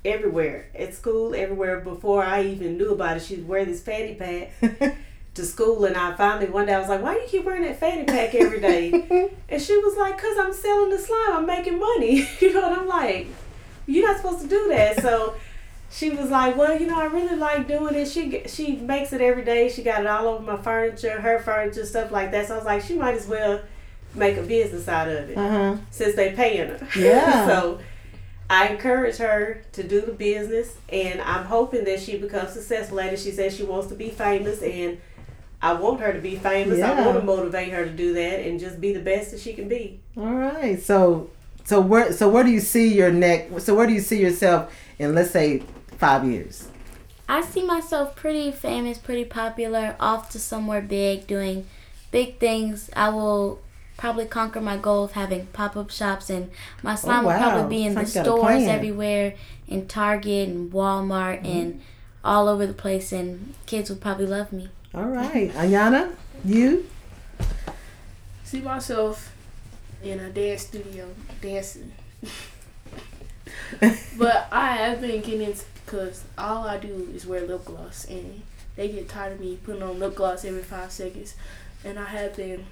everywhere 0.04 0.66
at 0.74 0.92
school, 0.92 1.36
everywhere 1.36 1.78
before 1.78 2.24
I 2.24 2.42
even 2.42 2.78
knew 2.78 2.94
about 2.94 3.18
it. 3.18 3.22
She'd 3.22 3.46
wear 3.46 3.64
this 3.64 3.80
fanny 3.80 4.16
pack 4.16 4.96
to 5.34 5.44
school, 5.44 5.84
and 5.84 5.96
I 5.96 6.14
finally 6.14 6.46
one 6.48 6.66
day 6.66 6.74
I 6.74 6.80
was 6.80 6.88
like, 6.88 7.02
"Why 7.02 7.14
do 7.14 7.20
you 7.20 7.26
keep 7.28 7.44
wearing 7.44 7.62
that 7.62 7.78
fanny 7.80 8.04
pack 8.04 8.34
every 8.34 8.60
day?" 8.60 8.92
and 9.48 9.60
she 9.62 9.76
was 9.78 9.96
like, 9.96 10.16
"Cause 10.20 10.36
I'm 10.38 10.52
selling 10.52 10.90
the 10.90 10.98
slime. 10.98 11.32
I'm 11.32 11.46
making 11.46 11.78
money." 11.78 12.28
you 12.40 12.52
know, 12.52 12.64
and 12.70 12.80
I'm 12.80 12.86
like, 12.86 13.26
"You're 13.86 14.06
not 14.06 14.16
supposed 14.18 14.42
to 14.42 14.48
do 14.48 14.68
that." 14.68 15.00
So. 15.02 15.34
She 15.90 16.10
was 16.10 16.28
like, 16.28 16.56
"Well, 16.56 16.76
you 16.80 16.88
know, 16.88 16.98
I 17.00 17.04
really 17.04 17.36
like 17.36 17.68
doing 17.68 17.94
it. 17.94 18.08
She 18.08 18.42
she 18.48 18.74
makes 18.78 19.12
it 19.12 19.20
every 19.20 19.44
day. 19.44 19.68
She 19.68 19.84
got 19.84 20.00
it 20.00 20.08
all 20.08 20.26
over 20.26 20.42
my 20.42 20.56
furniture, 20.60 21.20
her 21.20 21.38
furniture, 21.38 21.86
stuff 21.86 22.10
like 22.10 22.32
that. 22.32 22.48
So 22.48 22.54
I 22.54 22.56
was 22.56 22.66
like, 22.66 22.82
she 22.82 22.94
might 22.96 23.14
as 23.14 23.28
well 23.28 23.60
make 24.12 24.36
a 24.36 24.42
business 24.42 24.88
out 24.88 25.06
of 25.08 25.30
it 25.30 25.36
Uh 25.38 25.48
huh. 25.48 25.76
since 25.92 26.16
they 26.16 26.32
paying 26.32 26.66
her. 26.68 26.88
Yeah. 26.98 27.46
so 27.50 27.78
I 28.50 28.68
encourage 28.68 29.18
her 29.18 29.62
to 29.72 29.84
do 29.84 30.00
the 30.00 30.10
business, 30.12 30.74
and 30.88 31.20
I'm 31.20 31.44
hoping 31.44 31.84
that 31.84 32.00
she 32.00 32.18
becomes 32.18 32.50
successful 32.54 32.98
at 32.98 33.12
it. 33.12 33.20
She 33.20 33.30
says 33.30 33.54
she 33.56 33.62
wants 33.62 33.86
to 33.88 33.94
be 33.94 34.10
famous, 34.10 34.62
and 34.62 34.98
I 35.64 35.72
want 35.72 36.00
her 36.00 36.12
to 36.12 36.20
be 36.20 36.36
famous. 36.36 36.80
I 36.82 37.00
want 37.04 37.18
to 37.18 37.24
motivate 37.24 37.70
her 37.72 37.84
to 37.84 37.90
do 37.90 38.12
that 38.14 38.40
and 38.46 38.60
just 38.60 38.80
be 38.80 38.92
the 38.92 39.00
best 39.00 39.30
that 39.32 39.40
she 39.40 39.52
can 39.54 39.66
be. 39.68 40.00
All 40.16 40.34
right. 40.34 40.80
So 40.82 41.30
so 41.64 41.80
where 41.80 42.12
so 42.12 42.28
where 42.28 42.44
do 42.44 42.50
you 42.50 42.60
see 42.60 42.94
your 42.94 43.10
neck? 43.10 43.48
So 43.58 43.74
where 43.74 43.86
do 43.86 43.92
you 43.94 44.00
see 44.00 44.20
yourself 44.20 44.72
in 44.98 45.14
let's 45.14 45.30
say 45.30 45.62
five 45.98 46.24
years? 46.26 46.68
I 47.28 47.40
see 47.42 47.62
myself 47.64 48.14
pretty 48.14 48.50
famous, 48.52 48.98
pretty 48.98 49.24
popular, 49.24 49.96
off 49.98 50.28
to 50.32 50.38
somewhere 50.38 50.82
big, 50.82 51.26
doing 51.26 51.66
big 52.10 52.38
things. 52.38 52.90
I 52.94 53.08
will 53.08 53.60
probably 53.96 54.26
conquer 54.26 54.60
my 54.60 54.76
goal 54.76 55.04
of 55.04 55.12
having 55.12 55.46
pop 55.46 55.74
up 55.76 55.90
shops, 55.90 56.28
and 56.28 56.50
my 56.82 56.94
slime 56.94 57.24
Oh, 57.24 57.28
wow. 57.28 57.32
will 57.34 57.40
probably 57.42 57.76
be 57.78 57.84
in 57.86 57.94
Sounds 57.94 58.12
the 58.12 58.18
like 58.20 58.26
you 58.26 58.32
got 58.32 58.38
a 58.50 58.58
stores 58.58 58.68
everywhere, 58.68 59.34
in 59.66 59.88
Target 59.88 60.48
and 60.50 60.70
Walmart, 60.70 61.38
Mm-hmm. 61.42 61.58
and 61.58 61.80
all 62.22 62.48
over 62.48 62.66
the 62.66 62.74
place, 62.74 63.10
and 63.12 63.54
kids 63.64 63.88
will 63.88 63.96
probably 63.96 64.26
love 64.26 64.52
me. 64.52 64.68
All 64.94 65.06
right, 65.06 65.50
Ayana, 65.54 66.14
you. 66.44 66.88
See 68.44 68.60
myself 68.60 69.34
in 70.04 70.20
a 70.20 70.30
dance 70.30 70.62
studio 70.62 71.08
dancing. 71.40 71.90
but 74.16 74.46
I 74.52 74.76
have 74.76 75.00
been 75.00 75.20
getting 75.20 75.42
into 75.42 75.64
because 75.84 76.22
all 76.38 76.68
I 76.68 76.76
do 76.78 77.10
is 77.12 77.26
wear 77.26 77.40
lip 77.40 77.64
gloss 77.64 78.04
and 78.04 78.42
they 78.76 78.88
get 78.88 79.08
tired 79.08 79.32
of 79.32 79.40
me 79.40 79.58
putting 79.64 79.82
on 79.82 79.98
lip 79.98 80.14
gloss 80.14 80.44
every 80.44 80.62
five 80.62 80.92
seconds. 80.92 81.34
And 81.84 81.98
I 81.98 82.04
have 82.04 82.36
been 82.36 82.66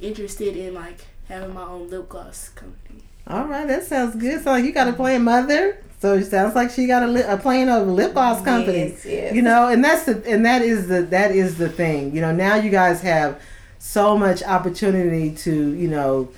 interested 0.00 0.56
in 0.56 0.74
like 0.74 1.06
having 1.26 1.54
my 1.54 1.64
own 1.64 1.90
lip 1.90 2.08
gloss 2.08 2.50
company. 2.50 3.02
All 3.26 3.44
right, 3.46 3.66
that 3.66 3.84
sounds 3.84 4.16
good. 4.16 4.42
So 4.42 4.56
you 4.56 4.72
got 4.72 4.88
a 4.88 4.92
playing 4.92 5.24
mother. 5.24 5.78
So 6.00 6.14
it 6.14 6.24
sounds 6.24 6.56
like 6.56 6.70
she 6.70 6.86
got 6.88 7.04
a, 7.04 7.06
li- 7.06 7.22
a 7.22 7.36
playing 7.36 7.68
of 7.68 7.86
lip 7.86 8.12
gloss 8.14 8.42
company. 8.44 8.78
Yes, 8.90 9.04
yes. 9.06 9.34
You 9.34 9.42
know, 9.42 9.68
and 9.68 9.84
that's 9.84 10.04
the 10.04 10.20
and 10.28 10.44
that 10.44 10.62
is 10.62 10.88
the 10.88 11.02
that 11.02 11.30
is 11.30 11.58
the 11.58 11.68
thing. 11.68 12.12
You 12.14 12.20
know, 12.20 12.32
now 12.32 12.56
you 12.56 12.70
guys 12.70 13.02
have 13.02 13.40
so 13.78 14.18
much 14.18 14.42
opportunity 14.42 15.30
to 15.30 15.74
you 15.74 15.86
know 15.88 16.28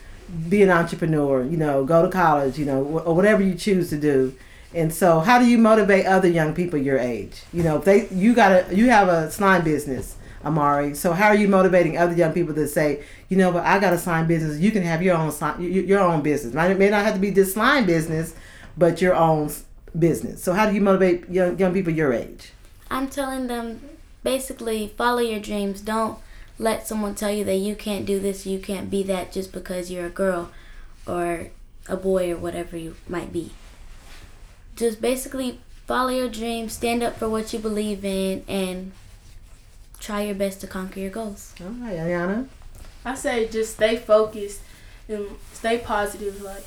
be 0.51 0.63
an 0.63 0.69
entrepreneur. 0.71 1.43
You 1.43 1.57
know, 1.57 1.85
go 1.87 2.03
to 2.03 2.11
college. 2.11 2.59
You 2.59 2.67
know, 2.67 2.85
wh- 2.85 3.07
or 3.09 3.17
whatever 3.17 3.43
you 3.43 3.55
choose 3.55 3.89
to 3.91 3.97
do. 3.99 4.35
And 4.75 4.93
so, 4.93 5.21
how 5.21 5.39
do 5.39 5.47
you 5.47 5.57
motivate 5.57 6.05
other 6.05 6.29
young 6.29 6.53
people 6.53 6.79
your 6.79 6.99
age? 6.99 7.43
You 7.53 7.63
know, 7.63 7.79
if 7.79 7.85
they 7.85 8.09
you 8.11 8.35
got 8.35 8.53
a 8.71 8.75
you 8.77 8.91
have 8.91 9.09
a 9.09 9.31
slime 9.31 9.65
business, 9.65 10.17
Amari. 10.45 10.95
So 10.95 11.13
how 11.13 11.29
are 11.29 11.35
you 11.35 11.49
motivating 11.49 11.97
other 11.97 12.15
young 12.15 12.33
people 12.33 12.55
to 12.55 12.67
say, 12.69 13.03
you 13.29 13.37
know, 13.37 13.53
but 13.53 13.65
I 13.65 13.79
got 13.79 13.93
a 13.93 13.99
slime 13.99 14.27
business. 14.27 14.59
You 14.59 14.71
can 14.71 14.83
have 14.83 15.03
your 15.03 15.17
own 15.17 15.33
y- 15.41 15.65
your 15.65 16.01
own 16.01 16.23
business. 16.23 16.55
It 16.55 16.79
may 16.79 16.91
not 16.91 17.05
have 17.05 17.15
to 17.15 17.21
be 17.21 17.31
this 17.31 17.55
slime 17.55 17.87
business, 17.87 18.35
but 18.77 19.01
your 19.01 19.15
own 19.15 19.51
business. 19.99 20.43
So 20.43 20.53
how 20.53 20.69
do 20.69 20.75
you 20.75 20.81
motivate 20.81 21.29
young 21.31 21.59
young 21.59 21.73
people 21.73 21.93
your 21.93 22.13
age? 22.13 22.53
I'm 22.91 23.09
telling 23.09 23.47
them 23.47 23.81
basically 24.23 24.93
follow 24.97 25.21
your 25.21 25.41
dreams. 25.41 25.81
Don't 25.81 26.19
let 26.59 26.87
someone 26.87 27.15
tell 27.15 27.31
you 27.33 27.45
that 27.45 27.57
you 27.57 27.75
can't 27.75 28.07
do 28.07 28.21
this, 28.21 28.47
you 28.47 28.59
can't 28.59 28.91
be 28.91 29.03
that 29.05 29.33
just 29.33 29.53
because 29.53 29.91
you're 29.91 30.07
a 30.07 30.11
girl 30.11 30.51
or 31.07 31.49
a 31.89 31.97
boy 31.97 32.33
or 32.33 32.37
whatever 32.37 32.77
you 32.77 32.97
might 33.09 33.33
be. 33.33 33.51
Just 34.77 35.01
basically 35.01 35.61
follow 35.87 36.11
your 36.11 36.29
dreams, 36.29 36.73
stand 36.73 37.03
up 37.03 37.17
for 37.17 37.29
what 37.29 37.53
you 37.53 37.59
believe 37.59 38.05
in, 38.05 38.45
and 38.49 38.93
try 40.05 40.23
your 40.23 40.35
best 40.35 40.61
to 40.61 40.67
conquer 40.67 41.01
your 41.01 41.11
goals. 41.11 41.55
All 41.61 41.69
right, 41.69 41.97
Ayana. 41.97 42.49
I 43.05 43.15
say 43.15 43.49
just 43.49 43.75
stay 43.75 43.97
focused 43.97 44.61
and 45.09 45.27
stay 45.53 45.79
positive. 45.79 46.43
Like 46.43 46.65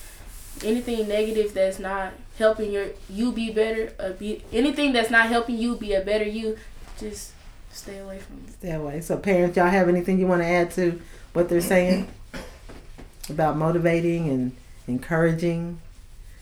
anything 0.64 1.08
negative 1.08 1.54
that's 1.54 1.80
not 1.80 2.14
helping 2.38 2.72
your 2.72 2.88
you 3.10 3.32
be 3.32 3.52
better, 3.52 3.94
or 4.00 4.12
be 4.12 4.44
anything 4.52 4.94
that's 4.94 5.12
not 5.12 5.28
helping 5.28 5.58
you 5.58 5.76
be 5.76 5.94
a 5.94 6.02
better 6.02 6.26
you, 6.26 6.58
just 7.00 7.32
stay 7.72 8.00
away 8.00 8.20
from 8.20 8.44
it. 8.48 8.60
That 8.62 8.82
way. 8.82 9.02
So 9.02 9.18
parents, 9.18 9.56
y'all 9.56 9.68
have 9.68 9.88
anything 9.88 10.20
you 10.20 10.28
want 10.28 10.42
to 10.42 10.48
add 10.48 10.72
to 10.72 11.00
what 11.34 11.50
they're 11.50 11.62
saying 11.62 12.08
about 13.30 13.58
motivating 13.58 14.30
and 14.30 14.56
encouraging? 14.88 15.80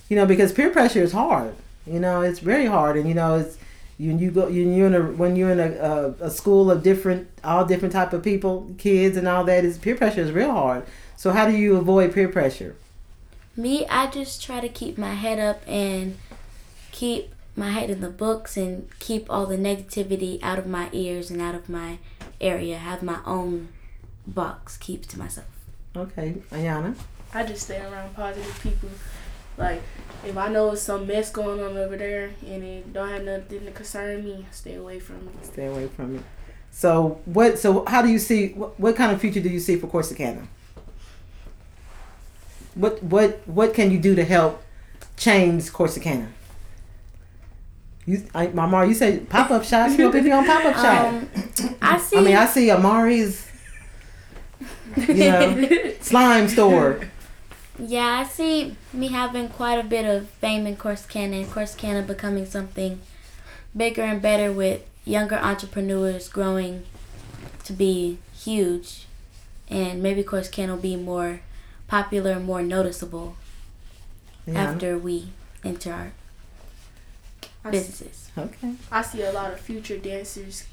You 0.09 0.15
know, 0.15 0.25
because 0.25 0.53
peer 0.53 0.69
pressure 0.69 1.01
is 1.01 1.11
hard. 1.11 1.55
You 1.85 1.99
know, 1.99 2.21
it's 2.21 2.39
very 2.39 2.65
hard, 2.65 2.97
and 2.97 3.07
you 3.07 3.13
know, 3.13 3.35
it's 3.35 3.57
you 3.97 4.15
you 4.17 4.31
go 4.31 4.47
you 4.47 4.69
you're 4.69 4.87
in 4.87 4.95
a 4.95 5.01
when 5.01 5.35
you're 5.35 5.51
in 5.51 5.59
a, 5.59 5.71
a, 5.71 6.25
a 6.25 6.31
school 6.31 6.69
of 6.69 6.83
different 6.83 7.27
all 7.43 7.65
different 7.65 7.93
type 7.93 8.13
of 8.13 8.23
people, 8.23 8.73
kids 8.77 9.15
and 9.17 9.27
all 9.27 9.43
that 9.45 9.63
is 9.63 9.77
peer 9.77 9.95
pressure 9.95 10.21
is 10.21 10.31
real 10.31 10.51
hard. 10.51 10.85
So 11.15 11.31
how 11.31 11.47
do 11.47 11.55
you 11.55 11.77
avoid 11.77 12.13
peer 12.13 12.27
pressure? 12.27 12.75
Me, 13.55 13.85
I 13.87 14.07
just 14.07 14.43
try 14.43 14.59
to 14.59 14.67
keep 14.67 14.97
my 14.97 15.13
head 15.13 15.39
up 15.39 15.61
and 15.65 16.17
keep 16.91 17.33
my 17.55 17.69
head 17.69 17.89
in 17.89 18.01
the 18.01 18.09
books 18.09 18.57
and 18.57 18.89
keep 18.99 19.29
all 19.29 19.45
the 19.45 19.57
negativity 19.57 20.43
out 20.43 20.59
of 20.59 20.67
my 20.67 20.89
ears 20.91 21.31
and 21.31 21.41
out 21.41 21.55
of 21.55 21.69
my 21.69 21.99
area. 22.41 22.77
Have 22.77 23.01
my 23.01 23.19
own 23.25 23.69
box, 24.27 24.75
keep 24.77 25.07
to 25.07 25.17
myself. 25.17 25.47
Okay, 25.95 26.35
Ayana. 26.51 26.95
I 27.33 27.43
just 27.43 27.63
stay 27.63 27.79
around 27.79 28.13
positive 28.13 28.59
people. 28.61 28.89
Like, 29.57 29.81
if 30.25 30.37
I 30.37 30.49
know 30.49 30.75
some 30.75 31.07
mess 31.07 31.31
going 31.31 31.61
on 31.61 31.77
over 31.77 31.95
there 31.95 32.31
and 32.45 32.63
it 32.63 32.91
don't 32.91 33.09
have 33.09 33.23
nothing 33.23 33.65
to 33.65 33.71
concern 33.71 34.23
me, 34.23 34.45
stay 34.51 34.75
away 34.75 34.99
from 34.99 35.27
it. 35.27 35.45
Stay 35.45 35.67
away 35.67 35.87
from 35.87 36.15
it. 36.15 36.23
So 36.71 37.21
what? 37.25 37.57
So 37.57 37.85
how 37.85 38.01
do 38.01 38.09
you 38.09 38.19
see? 38.19 38.49
What, 38.49 38.77
what 38.79 38.95
kind 38.95 39.11
of 39.11 39.21
future 39.21 39.39
do 39.39 39.49
you 39.49 39.59
see 39.59 39.77
for 39.77 39.87
Corsicana? 39.87 40.45
What 42.73 43.01
what 43.01 43.41
what 43.45 43.73
can 43.73 43.91
you 43.91 43.99
do 43.99 44.15
to 44.15 44.25
help 44.25 44.61
change 45.15 45.71
Corsicana? 45.71 46.27
You, 48.05 48.23
I, 48.35 48.47
Mama, 48.47 48.85
you 48.85 48.93
say 48.93 49.19
pop 49.19 49.51
up 49.51 49.63
shops. 49.71 49.97
You 49.97 50.11
gonna 50.11 50.31
on 50.31 50.45
pop 50.45 50.65
up 50.65 50.75
shop? 50.75 51.13
Um, 51.13 51.29
I 51.81 51.97
see. 51.97 52.17
I 52.17 52.21
mean, 52.21 52.35
I 52.35 52.45
see 52.45 52.69
Amari's, 52.69 53.47
you 54.97 55.13
know, 55.13 55.91
slime 56.01 56.49
store. 56.49 56.99
Yeah, 57.77 58.19
I 58.19 58.23
see 58.23 58.75
me 58.93 59.09
having 59.09 59.49
quite 59.49 59.77
a 59.79 59.83
bit 59.83 60.05
of 60.05 60.29
fame 60.29 60.65
in 60.65 60.77
course 60.77 61.05
Corsicana 61.05 61.41
and 61.43 61.47
Corsicana 61.47 62.05
becoming 62.07 62.45
something 62.45 63.01
bigger 63.75 64.03
and 64.03 64.21
better 64.21 64.51
with 64.51 64.81
younger 65.03 65.35
entrepreneurs 65.35 66.29
growing 66.29 66.83
to 67.65 67.73
be 67.73 68.17
huge. 68.33 69.05
And 69.69 70.01
maybe 70.01 70.23
course 70.23 70.47
Corsicana 70.49 70.69
will 70.69 70.77
be 70.77 70.95
more 70.95 71.41
popular 71.87 72.31
and 72.31 72.45
more 72.45 72.61
noticeable 72.61 73.35
Yeah. 74.47 74.63
after 74.71 74.97
we 74.97 75.29
enter 75.63 75.91
our 75.91 76.11
I, 77.65 77.67
s- 77.69 77.71
businesses. 77.71 78.29
Okay. 78.37 78.73
I 78.91 79.01
see 79.01 79.23
a 79.23 79.31
lot 79.33 79.51
of 79.51 79.59
future 79.59 79.97
dancers 79.97 80.63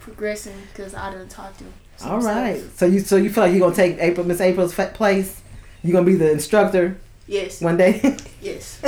progressing 0.00 0.56
because 0.72 0.94
I 0.94 1.10
done 1.10 1.28
taught 1.28 1.56
them. 1.58 1.72
some 1.96 2.12
All 2.12 2.20
right. 2.20 2.58
stuff. 2.60 2.78
So 2.78 2.86
you 2.86 3.00
so 3.00 3.16
you 3.16 3.30
feel 3.30 3.44
like 3.44 3.52
you're 3.52 3.60
gonna 3.60 3.74
take 3.74 3.96
April 3.98 4.26
Miss 4.26 4.40
April's 4.40 4.74
place? 4.74 5.40
You're 5.82 5.92
gonna 5.92 6.06
be 6.06 6.14
the 6.16 6.30
instructor 6.30 6.96
Yes. 7.26 7.60
one 7.60 7.76
day. 7.76 8.16
Yes. 8.40 8.80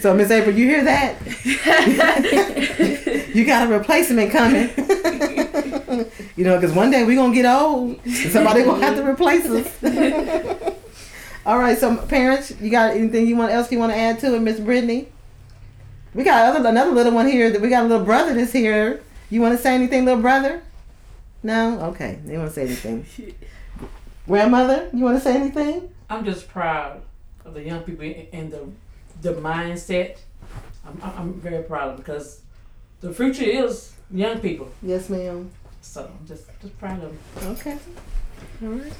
so 0.00 0.14
Miss 0.14 0.30
April, 0.30 0.54
you 0.56 0.66
hear 0.66 0.84
that? 0.84 1.16
you 3.34 3.44
got 3.44 3.68
a 3.68 3.70
replacement 3.70 4.30
coming. 4.30 4.70
you 6.36 6.44
know, 6.44 6.56
because 6.58 6.72
one 6.74 6.90
day 6.90 7.04
we're 7.04 7.16
gonna 7.16 7.34
get 7.34 7.46
old. 7.46 7.98
and 8.04 8.32
Somebody 8.32 8.64
gonna 8.64 8.84
have 8.84 8.96
to 8.96 9.06
replace 9.08 9.46
us. 9.46 10.74
All 11.46 11.58
right. 11.58 11.78
So 11.78 11.96
parents, 11.96 12.52
you 12.60 12.70
got 12.70 12.94
anything 12.96 13.26
you 13.26 13.36
want 13.36 13.52
else 13.52 13.70
you 13.72 13.78
want 13.78 13.92
to 13.92 13.98
add 13.98 14.18
to 14.20 14.34
it, 14.34 14.40
Miss 14.40 14.60
Brittany? 14.60 15.08
We 16.14 16.24
got 16.24 16.56
other, 16.56 16.68
another 16.68 16.92
little 16.92 17.12
one 17.12 17.26
here. 17.28 17.50
That 17.50 17.60
we 17.60 17.68
got 17.68 17.84
a 17.84 17.88
little 17.88 18.04
brother 18.04 18.34
that's 18.34 18.52
here. 18.52 19.02
You 19.30 19.40
want 19.40 19.56
to 19.56 19.62
say 19.62 19.74
anything, 19.74 20.04
little 20.04 20.22
brother? 20.22 20.62
No. 21.48 21.80
Okay. 21.92 22.18
They 22.26 22.36
want 22.36 22.50
to 22.50 22.54
say 22.54 22.66
anything. 22.66 23.06
Grandmother, 24.26 24.90
you 24.92 25.02
want 25.02 25.16
to 25.16 25.24
say 25.24 25.34
anything? 25.34 25.90
I'm 26.10 26.22
just 26.22 26.46
proud 26.46 27.00
of 27.46 27.54
the 27.54 27.62
young 27.62 27.82
people 27.84 28.04
and 28.04 28.52
the 28.52 28.68
the 29.22 29.32
mindset. 29.40 30.18
I'm, 30.86 31.00
I'm 31.02 31.32
very 31.40 31.64
proud 31.64 31.88
of 31.88 31.96
them 31.96 32.04
because 32.04 32.42
the 33.00 33.14
future 33.14 33.44
is 33.44 33.94
young 34.10 34.40
people. 34.40 34.68
Yes, 34.82 35.08
ma'am. 35.08 35.50
So 35.80 36.04
I'm 36.04 36.26
just 36.26 36.44
just 36.60 36.78
proud 36.78 37.02
of 37.02 37.12
them. 37.12 37.52
Okay. 37.52 37.78
All 38.62 38.68
right. 38.68 38.92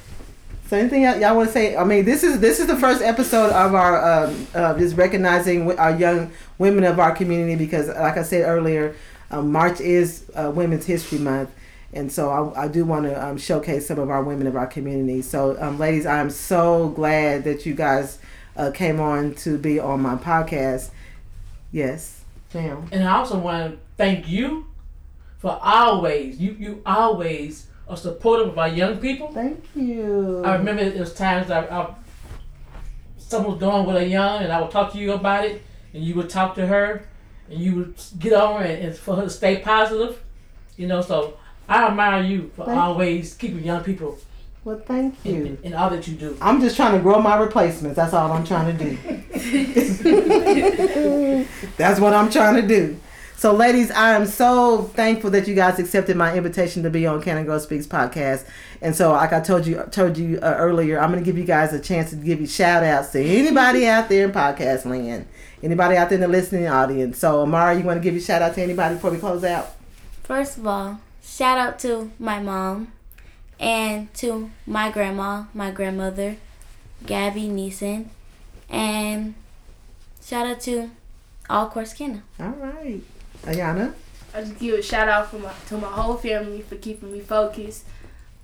So 0.68 0.78
anything 0.78 1.02
y'all, 1.02 1.18
y'all 1.20 1.36
want 1.36 1.50
to 1.50 1.52
say? 1.52 1.76
I 1.76 1.84
mean, 1.84 2.06
this 2.06 2.24
is 2.24 2.40
this 2.40 2.60
is 2.60 2.66
the 2.66 2.76
first 2.76 3.02
episode 3.02 3.50
of 3.50 3.74
our 3.74 4.24
um, 4.24 4.46
uh, 4.54 4.78
just 4.78 4.96
recognizing 4.96 5.78
our 5.78 5.94
young 5.94 6.30
women 6.56 6.84
of 6.84 6.98
our 6.98 7.14
community 7.14 7.56
because, 7.56 7.88
like 7.88 8.16
I 8.16 8.22
said 8.22 8.48
earlier, 8.48 8.96
um, 9.30 9.52
March 9.52 9.80
is 9.80 10.30
uh, 10.34 10.50
Women's 10.54 10.86
History 10.86 11.18
Month, 11.18 11.50
and 11.92 12.12
so 12.12 12.30
I, 12.30 12.64
I 12.64 12.68
do 12.68 12.84
want 12.84 13.04
to 13.06 13.26
um, 13.26 13.38
showcase 13.38 13.86
some 13.86 13.98
of 13.98 14.10
our 14.10 14.22
women 14.22 14.46
of 14.46 14.56
our 14.56 14.66
community. 14.66 15.22
So, 15.22 15.56
um, 15.60 15.78
ladies, 15.78 16.04
I 16.04 16.18
am 16.18 16.30
so 16.30 16.90
glad 16.90 17.44
that 17.44 17.64
you 17.64 17.74
guys 17.74 18.18
uh, 18.56 18.70
came 18.72 19.00
on 19.00 19.34
to 19.36 19.56
be 19.56 19.78
on 19.78 20.02
my 20.02 20.16
podcast. 20.16 20.90
Yes, 21.72 22.22
ma'am. 22.52 22.88
And 22.92 23.04
I 23.04 23.16
also 23.16 23.38
want 23.38 23.72
to 23.72 23.78
thank 23.96 24.28
you 24.28 24.66
for 25.38 25.58
always 25.62 26.38
you 26.38 26.52
you 26.58 26.82
always 26.84 27.66
are 27.88 27.96
supportive 27.96 28.48
of 28.48 28.58
our 28.58 28.68
young 28.68 28.98
people. 28.98 29.32
Thank 29.32 29.64
you. 29.74 30.42
I 30.44 30.56
remember 30.56 30.90
there 30.90 31.00
was 31.00 31.14
times 31.14 31.48
that 31.48 31.72
I, 31.72 31.94
someone 33.16 33.52
was 33.52 33.60
going 33.60 33.86
with 33.86 33.96
a 33.96 34.06
young, 34.06 34.42
and 34.42 34.52
I 34.52 34.60
would 34.60 34.70
talk 34.70 34.92
to 34.92 34.98
you 34.98 35.12
about 35.12 35.44
it, 35.44 35.62
and 35.94 36.04
you 36.04 36.14
would 36.16 36.28
talk 36.28 36.54
to 36.56 36.66
her, 36.66 37.06
and 37.48 37.58
you 37.58 37.76
would 37.76 37.94
get 38.18 38.34
on 38.34 38.62
and, 38.62 38.84
and 38.84 38.96
for 38.96 39.16
her 39.16 39.22
to 39.22 39.30
stay 39.30 39.58
positive. 39.58 40.22
You 40.76 40.86
know, 40.86 41.00
so 41.00 41.38
I 41.68 41.86
admire 41.88 42.22
you 42.22 42.50
for 42.56 42.64
Thank- 42.66 42.78
always 42.80 43.34
keeping 43.34 43.62
young 43.62 43.84
people 43.84 44.18
Well, 44.64 44.80
thank 44.86 45.14
you. 45.24 45.34
in, 45.34 45.58
in 45.62 45.74
all 45.74 45.90
that 45.90 46.08
you 46.08 46.14
do. 46.14 46.36
I'm 46.40 46.60
just 46.60 46.76
trying 46.76 46.96
to 46.96 47.02
grow 47.02 47.20
my 47.20 47.36
replacements. 47.38 47.96
That's 47.96 48.12
all 48.14 48.32
I'm 48.32 48.44
trying 48.44 48.76
to 48.76 48.84
do. 48.84 48.98
That's 51.76 52.00
what 52.00 52.12
I'm 52.14 52.30
trying 52.30 52.60
to 52.60 52.66
do. 52.66 52.98
So, 53.36 53.52
ladies, 53.52 53.90
I 53.92 54.14
am 54.14 54.26
so 54.26 54.82
thankful 54.82 55.30
that 55.30 55.46
you 55.46 55.54
guys 55.54 55.78
accepted 55.78 56.16
my 56.16 56.36
invitation 56.36 56.82
to 56.82 56.90
be 56.90 57.06
on 57.06 57.22
Can 57.22 57.38
a 57.38 57.44
Girl 57.44 57.60
Speaks 57.60 57.86
podcast. 57.86 58.44
And 58.82 58.96
so, 58.96 59.12
like 59.12 59.32
I 59.32 59.38
told 59.40 59.64
you, 59.64 59.80
told 59.92 60.18
you 60.18 60.40
uh, 60.42 60.56
earlier, 60.58 60.98
I'm 60.98 61.12
going 61.12 61.22
to 61.22 61.24
give 61.24 61.38
you 61.38 61.44
guys 61.44 61.72
a 61.72 61.78
chance 61.78 62.10
to 62.10 62.16
give 62.16 62.40
you 62.40 62.48
shout 62.48 62.82
outs 62.82 63.12
to 63.12 63.22
anybody 63.22 63.86
out 63.86 64.08
there 64.08 64.24
in 64.24 64.32
podcast 64.32 64.86
land, 64.86 65.26
anybody 65.62 65.96
out 65.96 66.08
there 66.08 66.16
in 66.16 66.20
the 66.22 66.26
listening 66.28 66.66
audience. 66.66 67.18
So, 67.18 67.42
Amara, 67.42 67.76
you 67.78 67.84
want 67.84 68.00
to 68.00 68.02
give 68.02 68.14
you 68.14 68.20
shout 68.20 68.42
out 68.42 68.56
to 68.56 68.62
anybody 68.62 68.96
before 68.96 69.12
we 69.12 69.18
close 69.18 69.44
out? 69.44 69.68
First 70.24 70.58
of 70.58 70.66
all, 70.66 70.98
shout 71.28 71.58
out 71.58 71.78
to 71.80 72.10
my 72.18 72.40
mom 72.40 72.92
and 73.60 74.12
to 74.14 74.50
my 74.66 74.90
grandma, 74.90 75.44
my 75.52 75.70
grandmother, 75.70 76.36
Gabby 77.04 77.48
Neeson, 77.48 78.06
and 78.68 79.34
shout 80.24 80.46
out 80.46 80.60
to 80.62 80.90
all 81.50 81.70
Corsicana. 81.70 82.22
All 82.40 82.50
right, 82.50 83.00
Ayana. 83.42 83.94
I 84.34 84.40
just 84.42 84.58
give 84.58 84.78
a 84.78 84.82
shout 84.82 85.08
out 85.08 85.30
for 85.30 85.38
my 85.38 85.52
to 85.68 85.78
my 85.78 85.88
whole 85.88 86.16
family 86.16 86.62
for 86.62 86.76
keeping 86.76 87.12
me 87.12 87.20
focused. 87.20 87.84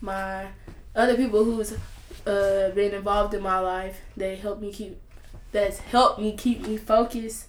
My 0.01 0.47
other 0.95 1.17
people 1.17 1.45
who's 1.45 1.73
uh, 2.27 2.71
been 2.75 2.95
involved 2.95 3.35
in 3.35 3.43
my 3.43 3.59
life, 3.59 4.01
they 4.17 4.37
helped 4.37 4.63
me 4.63 4.73
keep 4.73 5.01
that's 5.53 5.79
helped 5.79 6.21
me 6.21 6.37
keep 6.37 6.67
me 6.67 6.77
focused. 6.77 7.47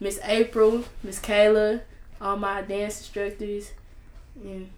Miss 0.00 0.20
April, 0.22 0.84
Miss 1.02 1.18
Kayla, 1.18 1.80
all 2.20 2.36
my 2.36 2.62
dance 2.62 3.00
instructors, 3.00 3.72
and 4.44 4.70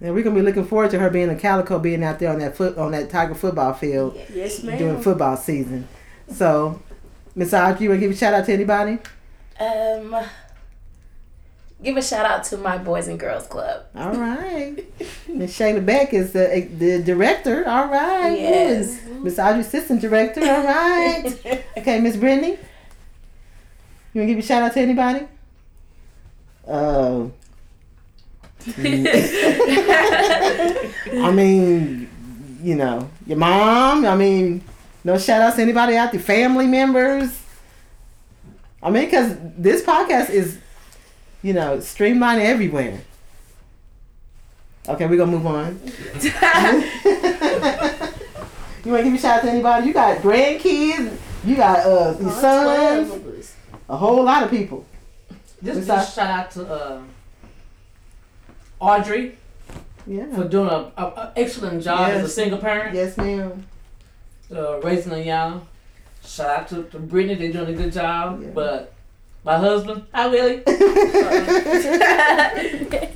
And 0.00 0.14
we're 0.14 0.22
gonna 0.24 0.34
be 0.36 0.42
looking 0.42 0.64
forward 0.64 0.90
to 0.92 0.98
her 0.98 1.10
being 1.10 1.28
a 1.30 1.36
calico, 1.36 1.78
being 1.78 2.02
out 2.02 2.18
there 2.18 2.30
on 2.30 2.38
that 2.40 2.56
foot 2.56 2.76
on 2.78 2.92
that 2.92 3.10
Tiger 3.10 3.34
football 3.34 3.72
field. 3.74 4.18
yes, 4.34 4.62
ma'am. 4.62 4.78
during 4.78 5.00
football 5.02 5.36
season. 5.36 5.86
So, 6.28 6.80
Miss 7.34 7.52
Audrey, 7.54 7.84
you 7.84 7.90
want 7.90 8.00
to 8.00 8.06
give 8.06 8.14
a 8.14 8.18
shout 8.18 8.34
out 8.34 8.46
to 8.46 8.52
anybody? 8.52 8.98
Um, 9.60 10.16
give 11.82 11.96
a 11.96 12.02
shout 12.02 12.24
out 12.26 12.42
to 12.44 12.56
my 12.58 12.78
Boys 12.78 13.06
and 13.08 13.18
Girls 13.20 13.46
Club. 13.46 13.84
All 13.94 14.14
right. 14.14 14.84
Miss 15.28 15.56
Shayla 15.56 15.84
Beck 15.86 16.12
is 16.12 16.32
the 16.32 16.68
the 16.78 17.02
director. 17.02 17.68
All 17.68 17.86
right. 17.88 18.32
Yes. 18.38 18.98
Miss 19.22 19.38
Audrey, 19.38 19.60
assistant 19.60 20.00
director. 20.00 20.40
All 20.40 20.64
right. 20.64 21.64
Okay, 21.78 22.00
Miss 22.00 22.16
Brittany. 22.16 22.58
You 24.12 24.20
want 24.20 24.28
to 24.28 24.34
give 24.34 24.38
a 24.38 24.42
shout 24.42 24.62
out 24.62 24.72
to 24.74 24.80
anybody? 24.80 25.26
Uh, 26.66 27.24
I 31.12 31.30
mean, 31.32 32.08
you 32.62 32.74
know, 32.76 33.10
your 33.26 33.38
mom. 33.38 34.04
I 34.06 34.14
mean, 34.14 34.62
no 35.04 35.18
shout 35.18 35.42
outs 35.42 35.56
to 35.56 35.62
anybody 35.62 35.96
out 35.96 36.12
there, 36.12 36.20
family 36.20 36.66
members. 36.66 37.40
I 38.82 38.90
mean, 38.90 39.04
because 39.04 39.36
this 39.56 39.82
podcast 39.82 40.30
is, 40.30 40.58
you 41.42 41.52
know, 41.52 41.80
streamlined 41.80 42.42
everywhere. 42.42 43.00
Okay, 44.88 45.06
we're 45.06 45.16
gonna 45.16 45.30
move 45.30 45.46
on. 45.46 45.80
you 48.84 48.90
want 48.90 49.04
to 49.04 49.10
give 49.10 49.14
a 49.14 49.18
shout 49.18 49.38
out 49.38 49.42
to 49.42 49.50
anybody? 49.50 49.86
You 49.86 49.92
got 49.92 50.18
grandkids. 50.18 51.16
You 51.44 51.56
got 51.56 51.86
uh, 51.86 52.16
your 52.20 52.30
sons. 52.32 53.08
12 53.08 53.12
of 53.12 53.38
us. 53.38 53.54
A 53.88 53.96
whole 53.96 54.22
lot 54.24 54.42
of 54.42 54.50
people. 54.50 54.84
Just, 55.62 55.78
Miss 55.78 55.86
just 55.86 56.16
shout 56.16 56.30
out 56.30 56.50
to 56.52 56.66
uh, 56.66 57.02
Audrey 58.82 59.36
Yeah. 60.06 60.26
for 60.34 60.44
doing 60.48 60.68
a, 60.68 60.90
a, 60.96 61.02
a 61.04 61.32
excellent 61.36 61.82
job 61.84 62.10
as 62.10 62.24
a 62.24 62.28
single 62.28 62.58
parent, 62.58 62.94
Yes, 62.96 63.16
ma'am. 63.16 63.64
uh, 64.54 64.80
raising 64.80 65.12
a 65.12 65.18
young. 65.18 65.66
Shout 66.24 66.50
out 66.50 66.68
to, 66.68 66.82
to 66.84 66.98
Brittany, 66.98 67.34
they're 67.36 67.52
doing 67.52 67.74
a 67.74 67.78
good 67.78 67.92
job. 67.92 68.40
Yeah. 68.42 68.48
But 68.54 68.92
my 69.44 69.58
husband, 69.58 70.04
hi 70.12 70.26
Willie. 70.28 70.62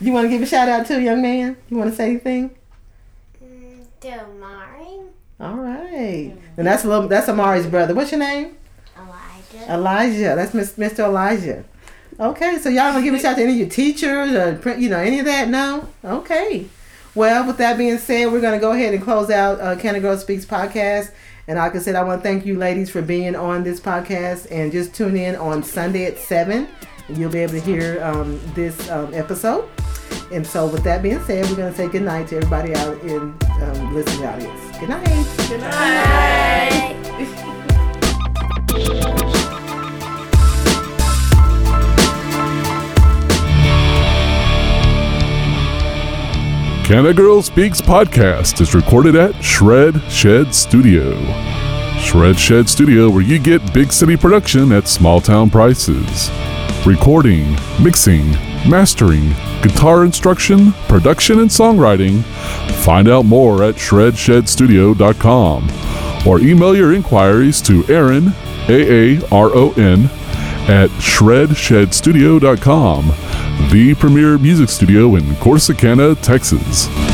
you 0.00 0.12
want 0.12 0.24
to 0.26 0.28
give 0.28 0.42
a 0.42 0.46
shout 0.46 0.68
out 0.68 0.86
to 0.86 0.96
a 0.96 1.00
young 1.00 1.20
man? 1.22 1.56
You 1.68 1.76
want 1.76 1.90
to 1.90 1.96
say 1.96 2.10
anything? 2.10 2.50
Delmari. 4.00 5.06
All 5.40 5.56
right. 5.56 6.34
And 6.56 6.66
that's 6.66 6.84
a 6.84 6.88
little, 6.88 7.08
that's 7.08 7.28
Amari's 7.28 7.66
brother. 7.66 7.94
What's 7.94 8.12
your 8.12 8.20
name? 8.20 8.56
Elijah. 8.96 9.72
Elijah. 9.72 10.34
That's 10.36 10.52
Mr. 10.52 11.00
Elijah. 11.00 11.64
Okay, 12.20 12.58
so 12.58 12.68
y'all 12.68 12.92
gonna 12.92 13.04
give 13.04 13.14
a 13.14 13.18
shout 13.18 13.32
out 13.32 13.36
to 13.36 13.42
any 13.44 13.52
of 13.52 13.58
your 13.58 13.68
teachers 13.68 14.32
or 14.32 14.56
print- 14.56 14.80
you 14.80 14.88
know 14.88 14.98
any 14.98 15.20
of 15.20 15.26
that? 15.26 15.48
No. 15.48 15.86
Okay. 16.04 16.66
Well, 17.14 17.46
with 17.46 17.58
that 17.58 17.78
being 17.78 17.96
said, 17.98 18.32
we're 18.32 18.40
gonna 18.40 18.58
go 18.58 18.72
ahead 18.72 18.92
and 18.92 19.00
close 19.00 19.30
out 19.30 19.60
uh, 19.60 19.76
Can 19.76 19.94
a 19.94 20.00
Girl 20.00 20.16
Speaks 20.16 20.44
podcast. 20.44 21.12
And 21.46 21.58
like 21.58 21.76
I 21.76 21.78
said, 21.78 21.94
I 21.94 22.02
want 22.02 22.20
to 22.20 22.28
thank 22.28 22.44
you 22.44 22.58
ladies 22.58 22.90
for 22.90 23.02
being 23.02 23.36
on 23.36 23.62
this 23.62 23.78
podcast 23.78 24.48
and 24.50 24.72
just 24.72 24.96
tune 24.96 25.16
in 25.16 25.36
on 25.36 25.62
Sunday 25.62 26.06
at 26.06 26.18
seven. 26.18 26.66
And 27.06 27.16
you'll 27.16 27.30
be 27.30 27.38
able 27.38 27.52
to 27.52 27.60
hear 27.60 28.02
um, 28.02 28.40
this 28.54 28.90
um, 28.90 29.14
episode. 29.14 29.68
And 30.32 30.44
so, 30.44 30.66
with 30.66 30.82
that 30.82 31.04
being 31.04 31.22
said, 31.22 31.48
we're 31.48 31.56
gonna 31.56 31.74
say 31.74 31.88
good 31.88 32.02
night 32.02 32.26
to 32.28 32.38
everybody 32.38 32.74
out 32.74 33.00
in 33.02 33.32
um, 33.62 33.94
listening 33.94 34.26
audience. 34.26 34.78
Good 34.78 34.88
night. 34.88 35.26
Good 35.48 35.60
night. 35.60 37.04
Can 46.88 47.04
a 47.04 47.12
Girl 47.12 47.42
Speaks 47.42 47.82
podcast 47.82 48.62
is 48.62 48.74
recorded 48.74 49.14
at 49.14 49.44
Shred 49.44 50.00
Shed 50.10 50.54
Studio. 50.54 51.14
Shred 51.98 52.38
Shed 52.38 52.66
Studio, 52.66 53.10
where 53.10 53.20
you 53.20 53.38
get 53.38 53.74
big 53.74 53.92
city 53.92 54.16
production 54.16 54.72
at 54.72 54.88
small 54.88 55.20
town 55.20 55.50
prices. 55.50 56.30
Recording, 56.86 57.54
mixing, 57.78 58.30
mastering, 58.66 59.34
guitar 59.60 60.02
instruction, 60.02 60.72
production, 60.88 61.40
and 61.40 61.50
songwriting. 61.50 62.22
Find 62.76 63.06
out 63.06 63.26
more 63.26 63.64
at 63.64 63.74
shredshedstudio.com 63.74 65.70
or 66.26 66.40
email 66.40 66.74
your 66.74 66.94
inquiries 66.94 67.60
to 67.60 67.86
Aaron, 67.88 68.32
A 68.70 69.18
A 69.18 69.28
R 69.30 69.54
O 69.54 69.72
N, 69.72 70.08
at 70.68 70.90
shredshedstudio.com, 70.90 73.06
the 73.70 73.94
premier 73.94 74.36
music 74.38 74.68
studio 74.68 75.14
in 75.16 75.24
Corsicana, 75.36 76.20
Texas. 76.20 77.07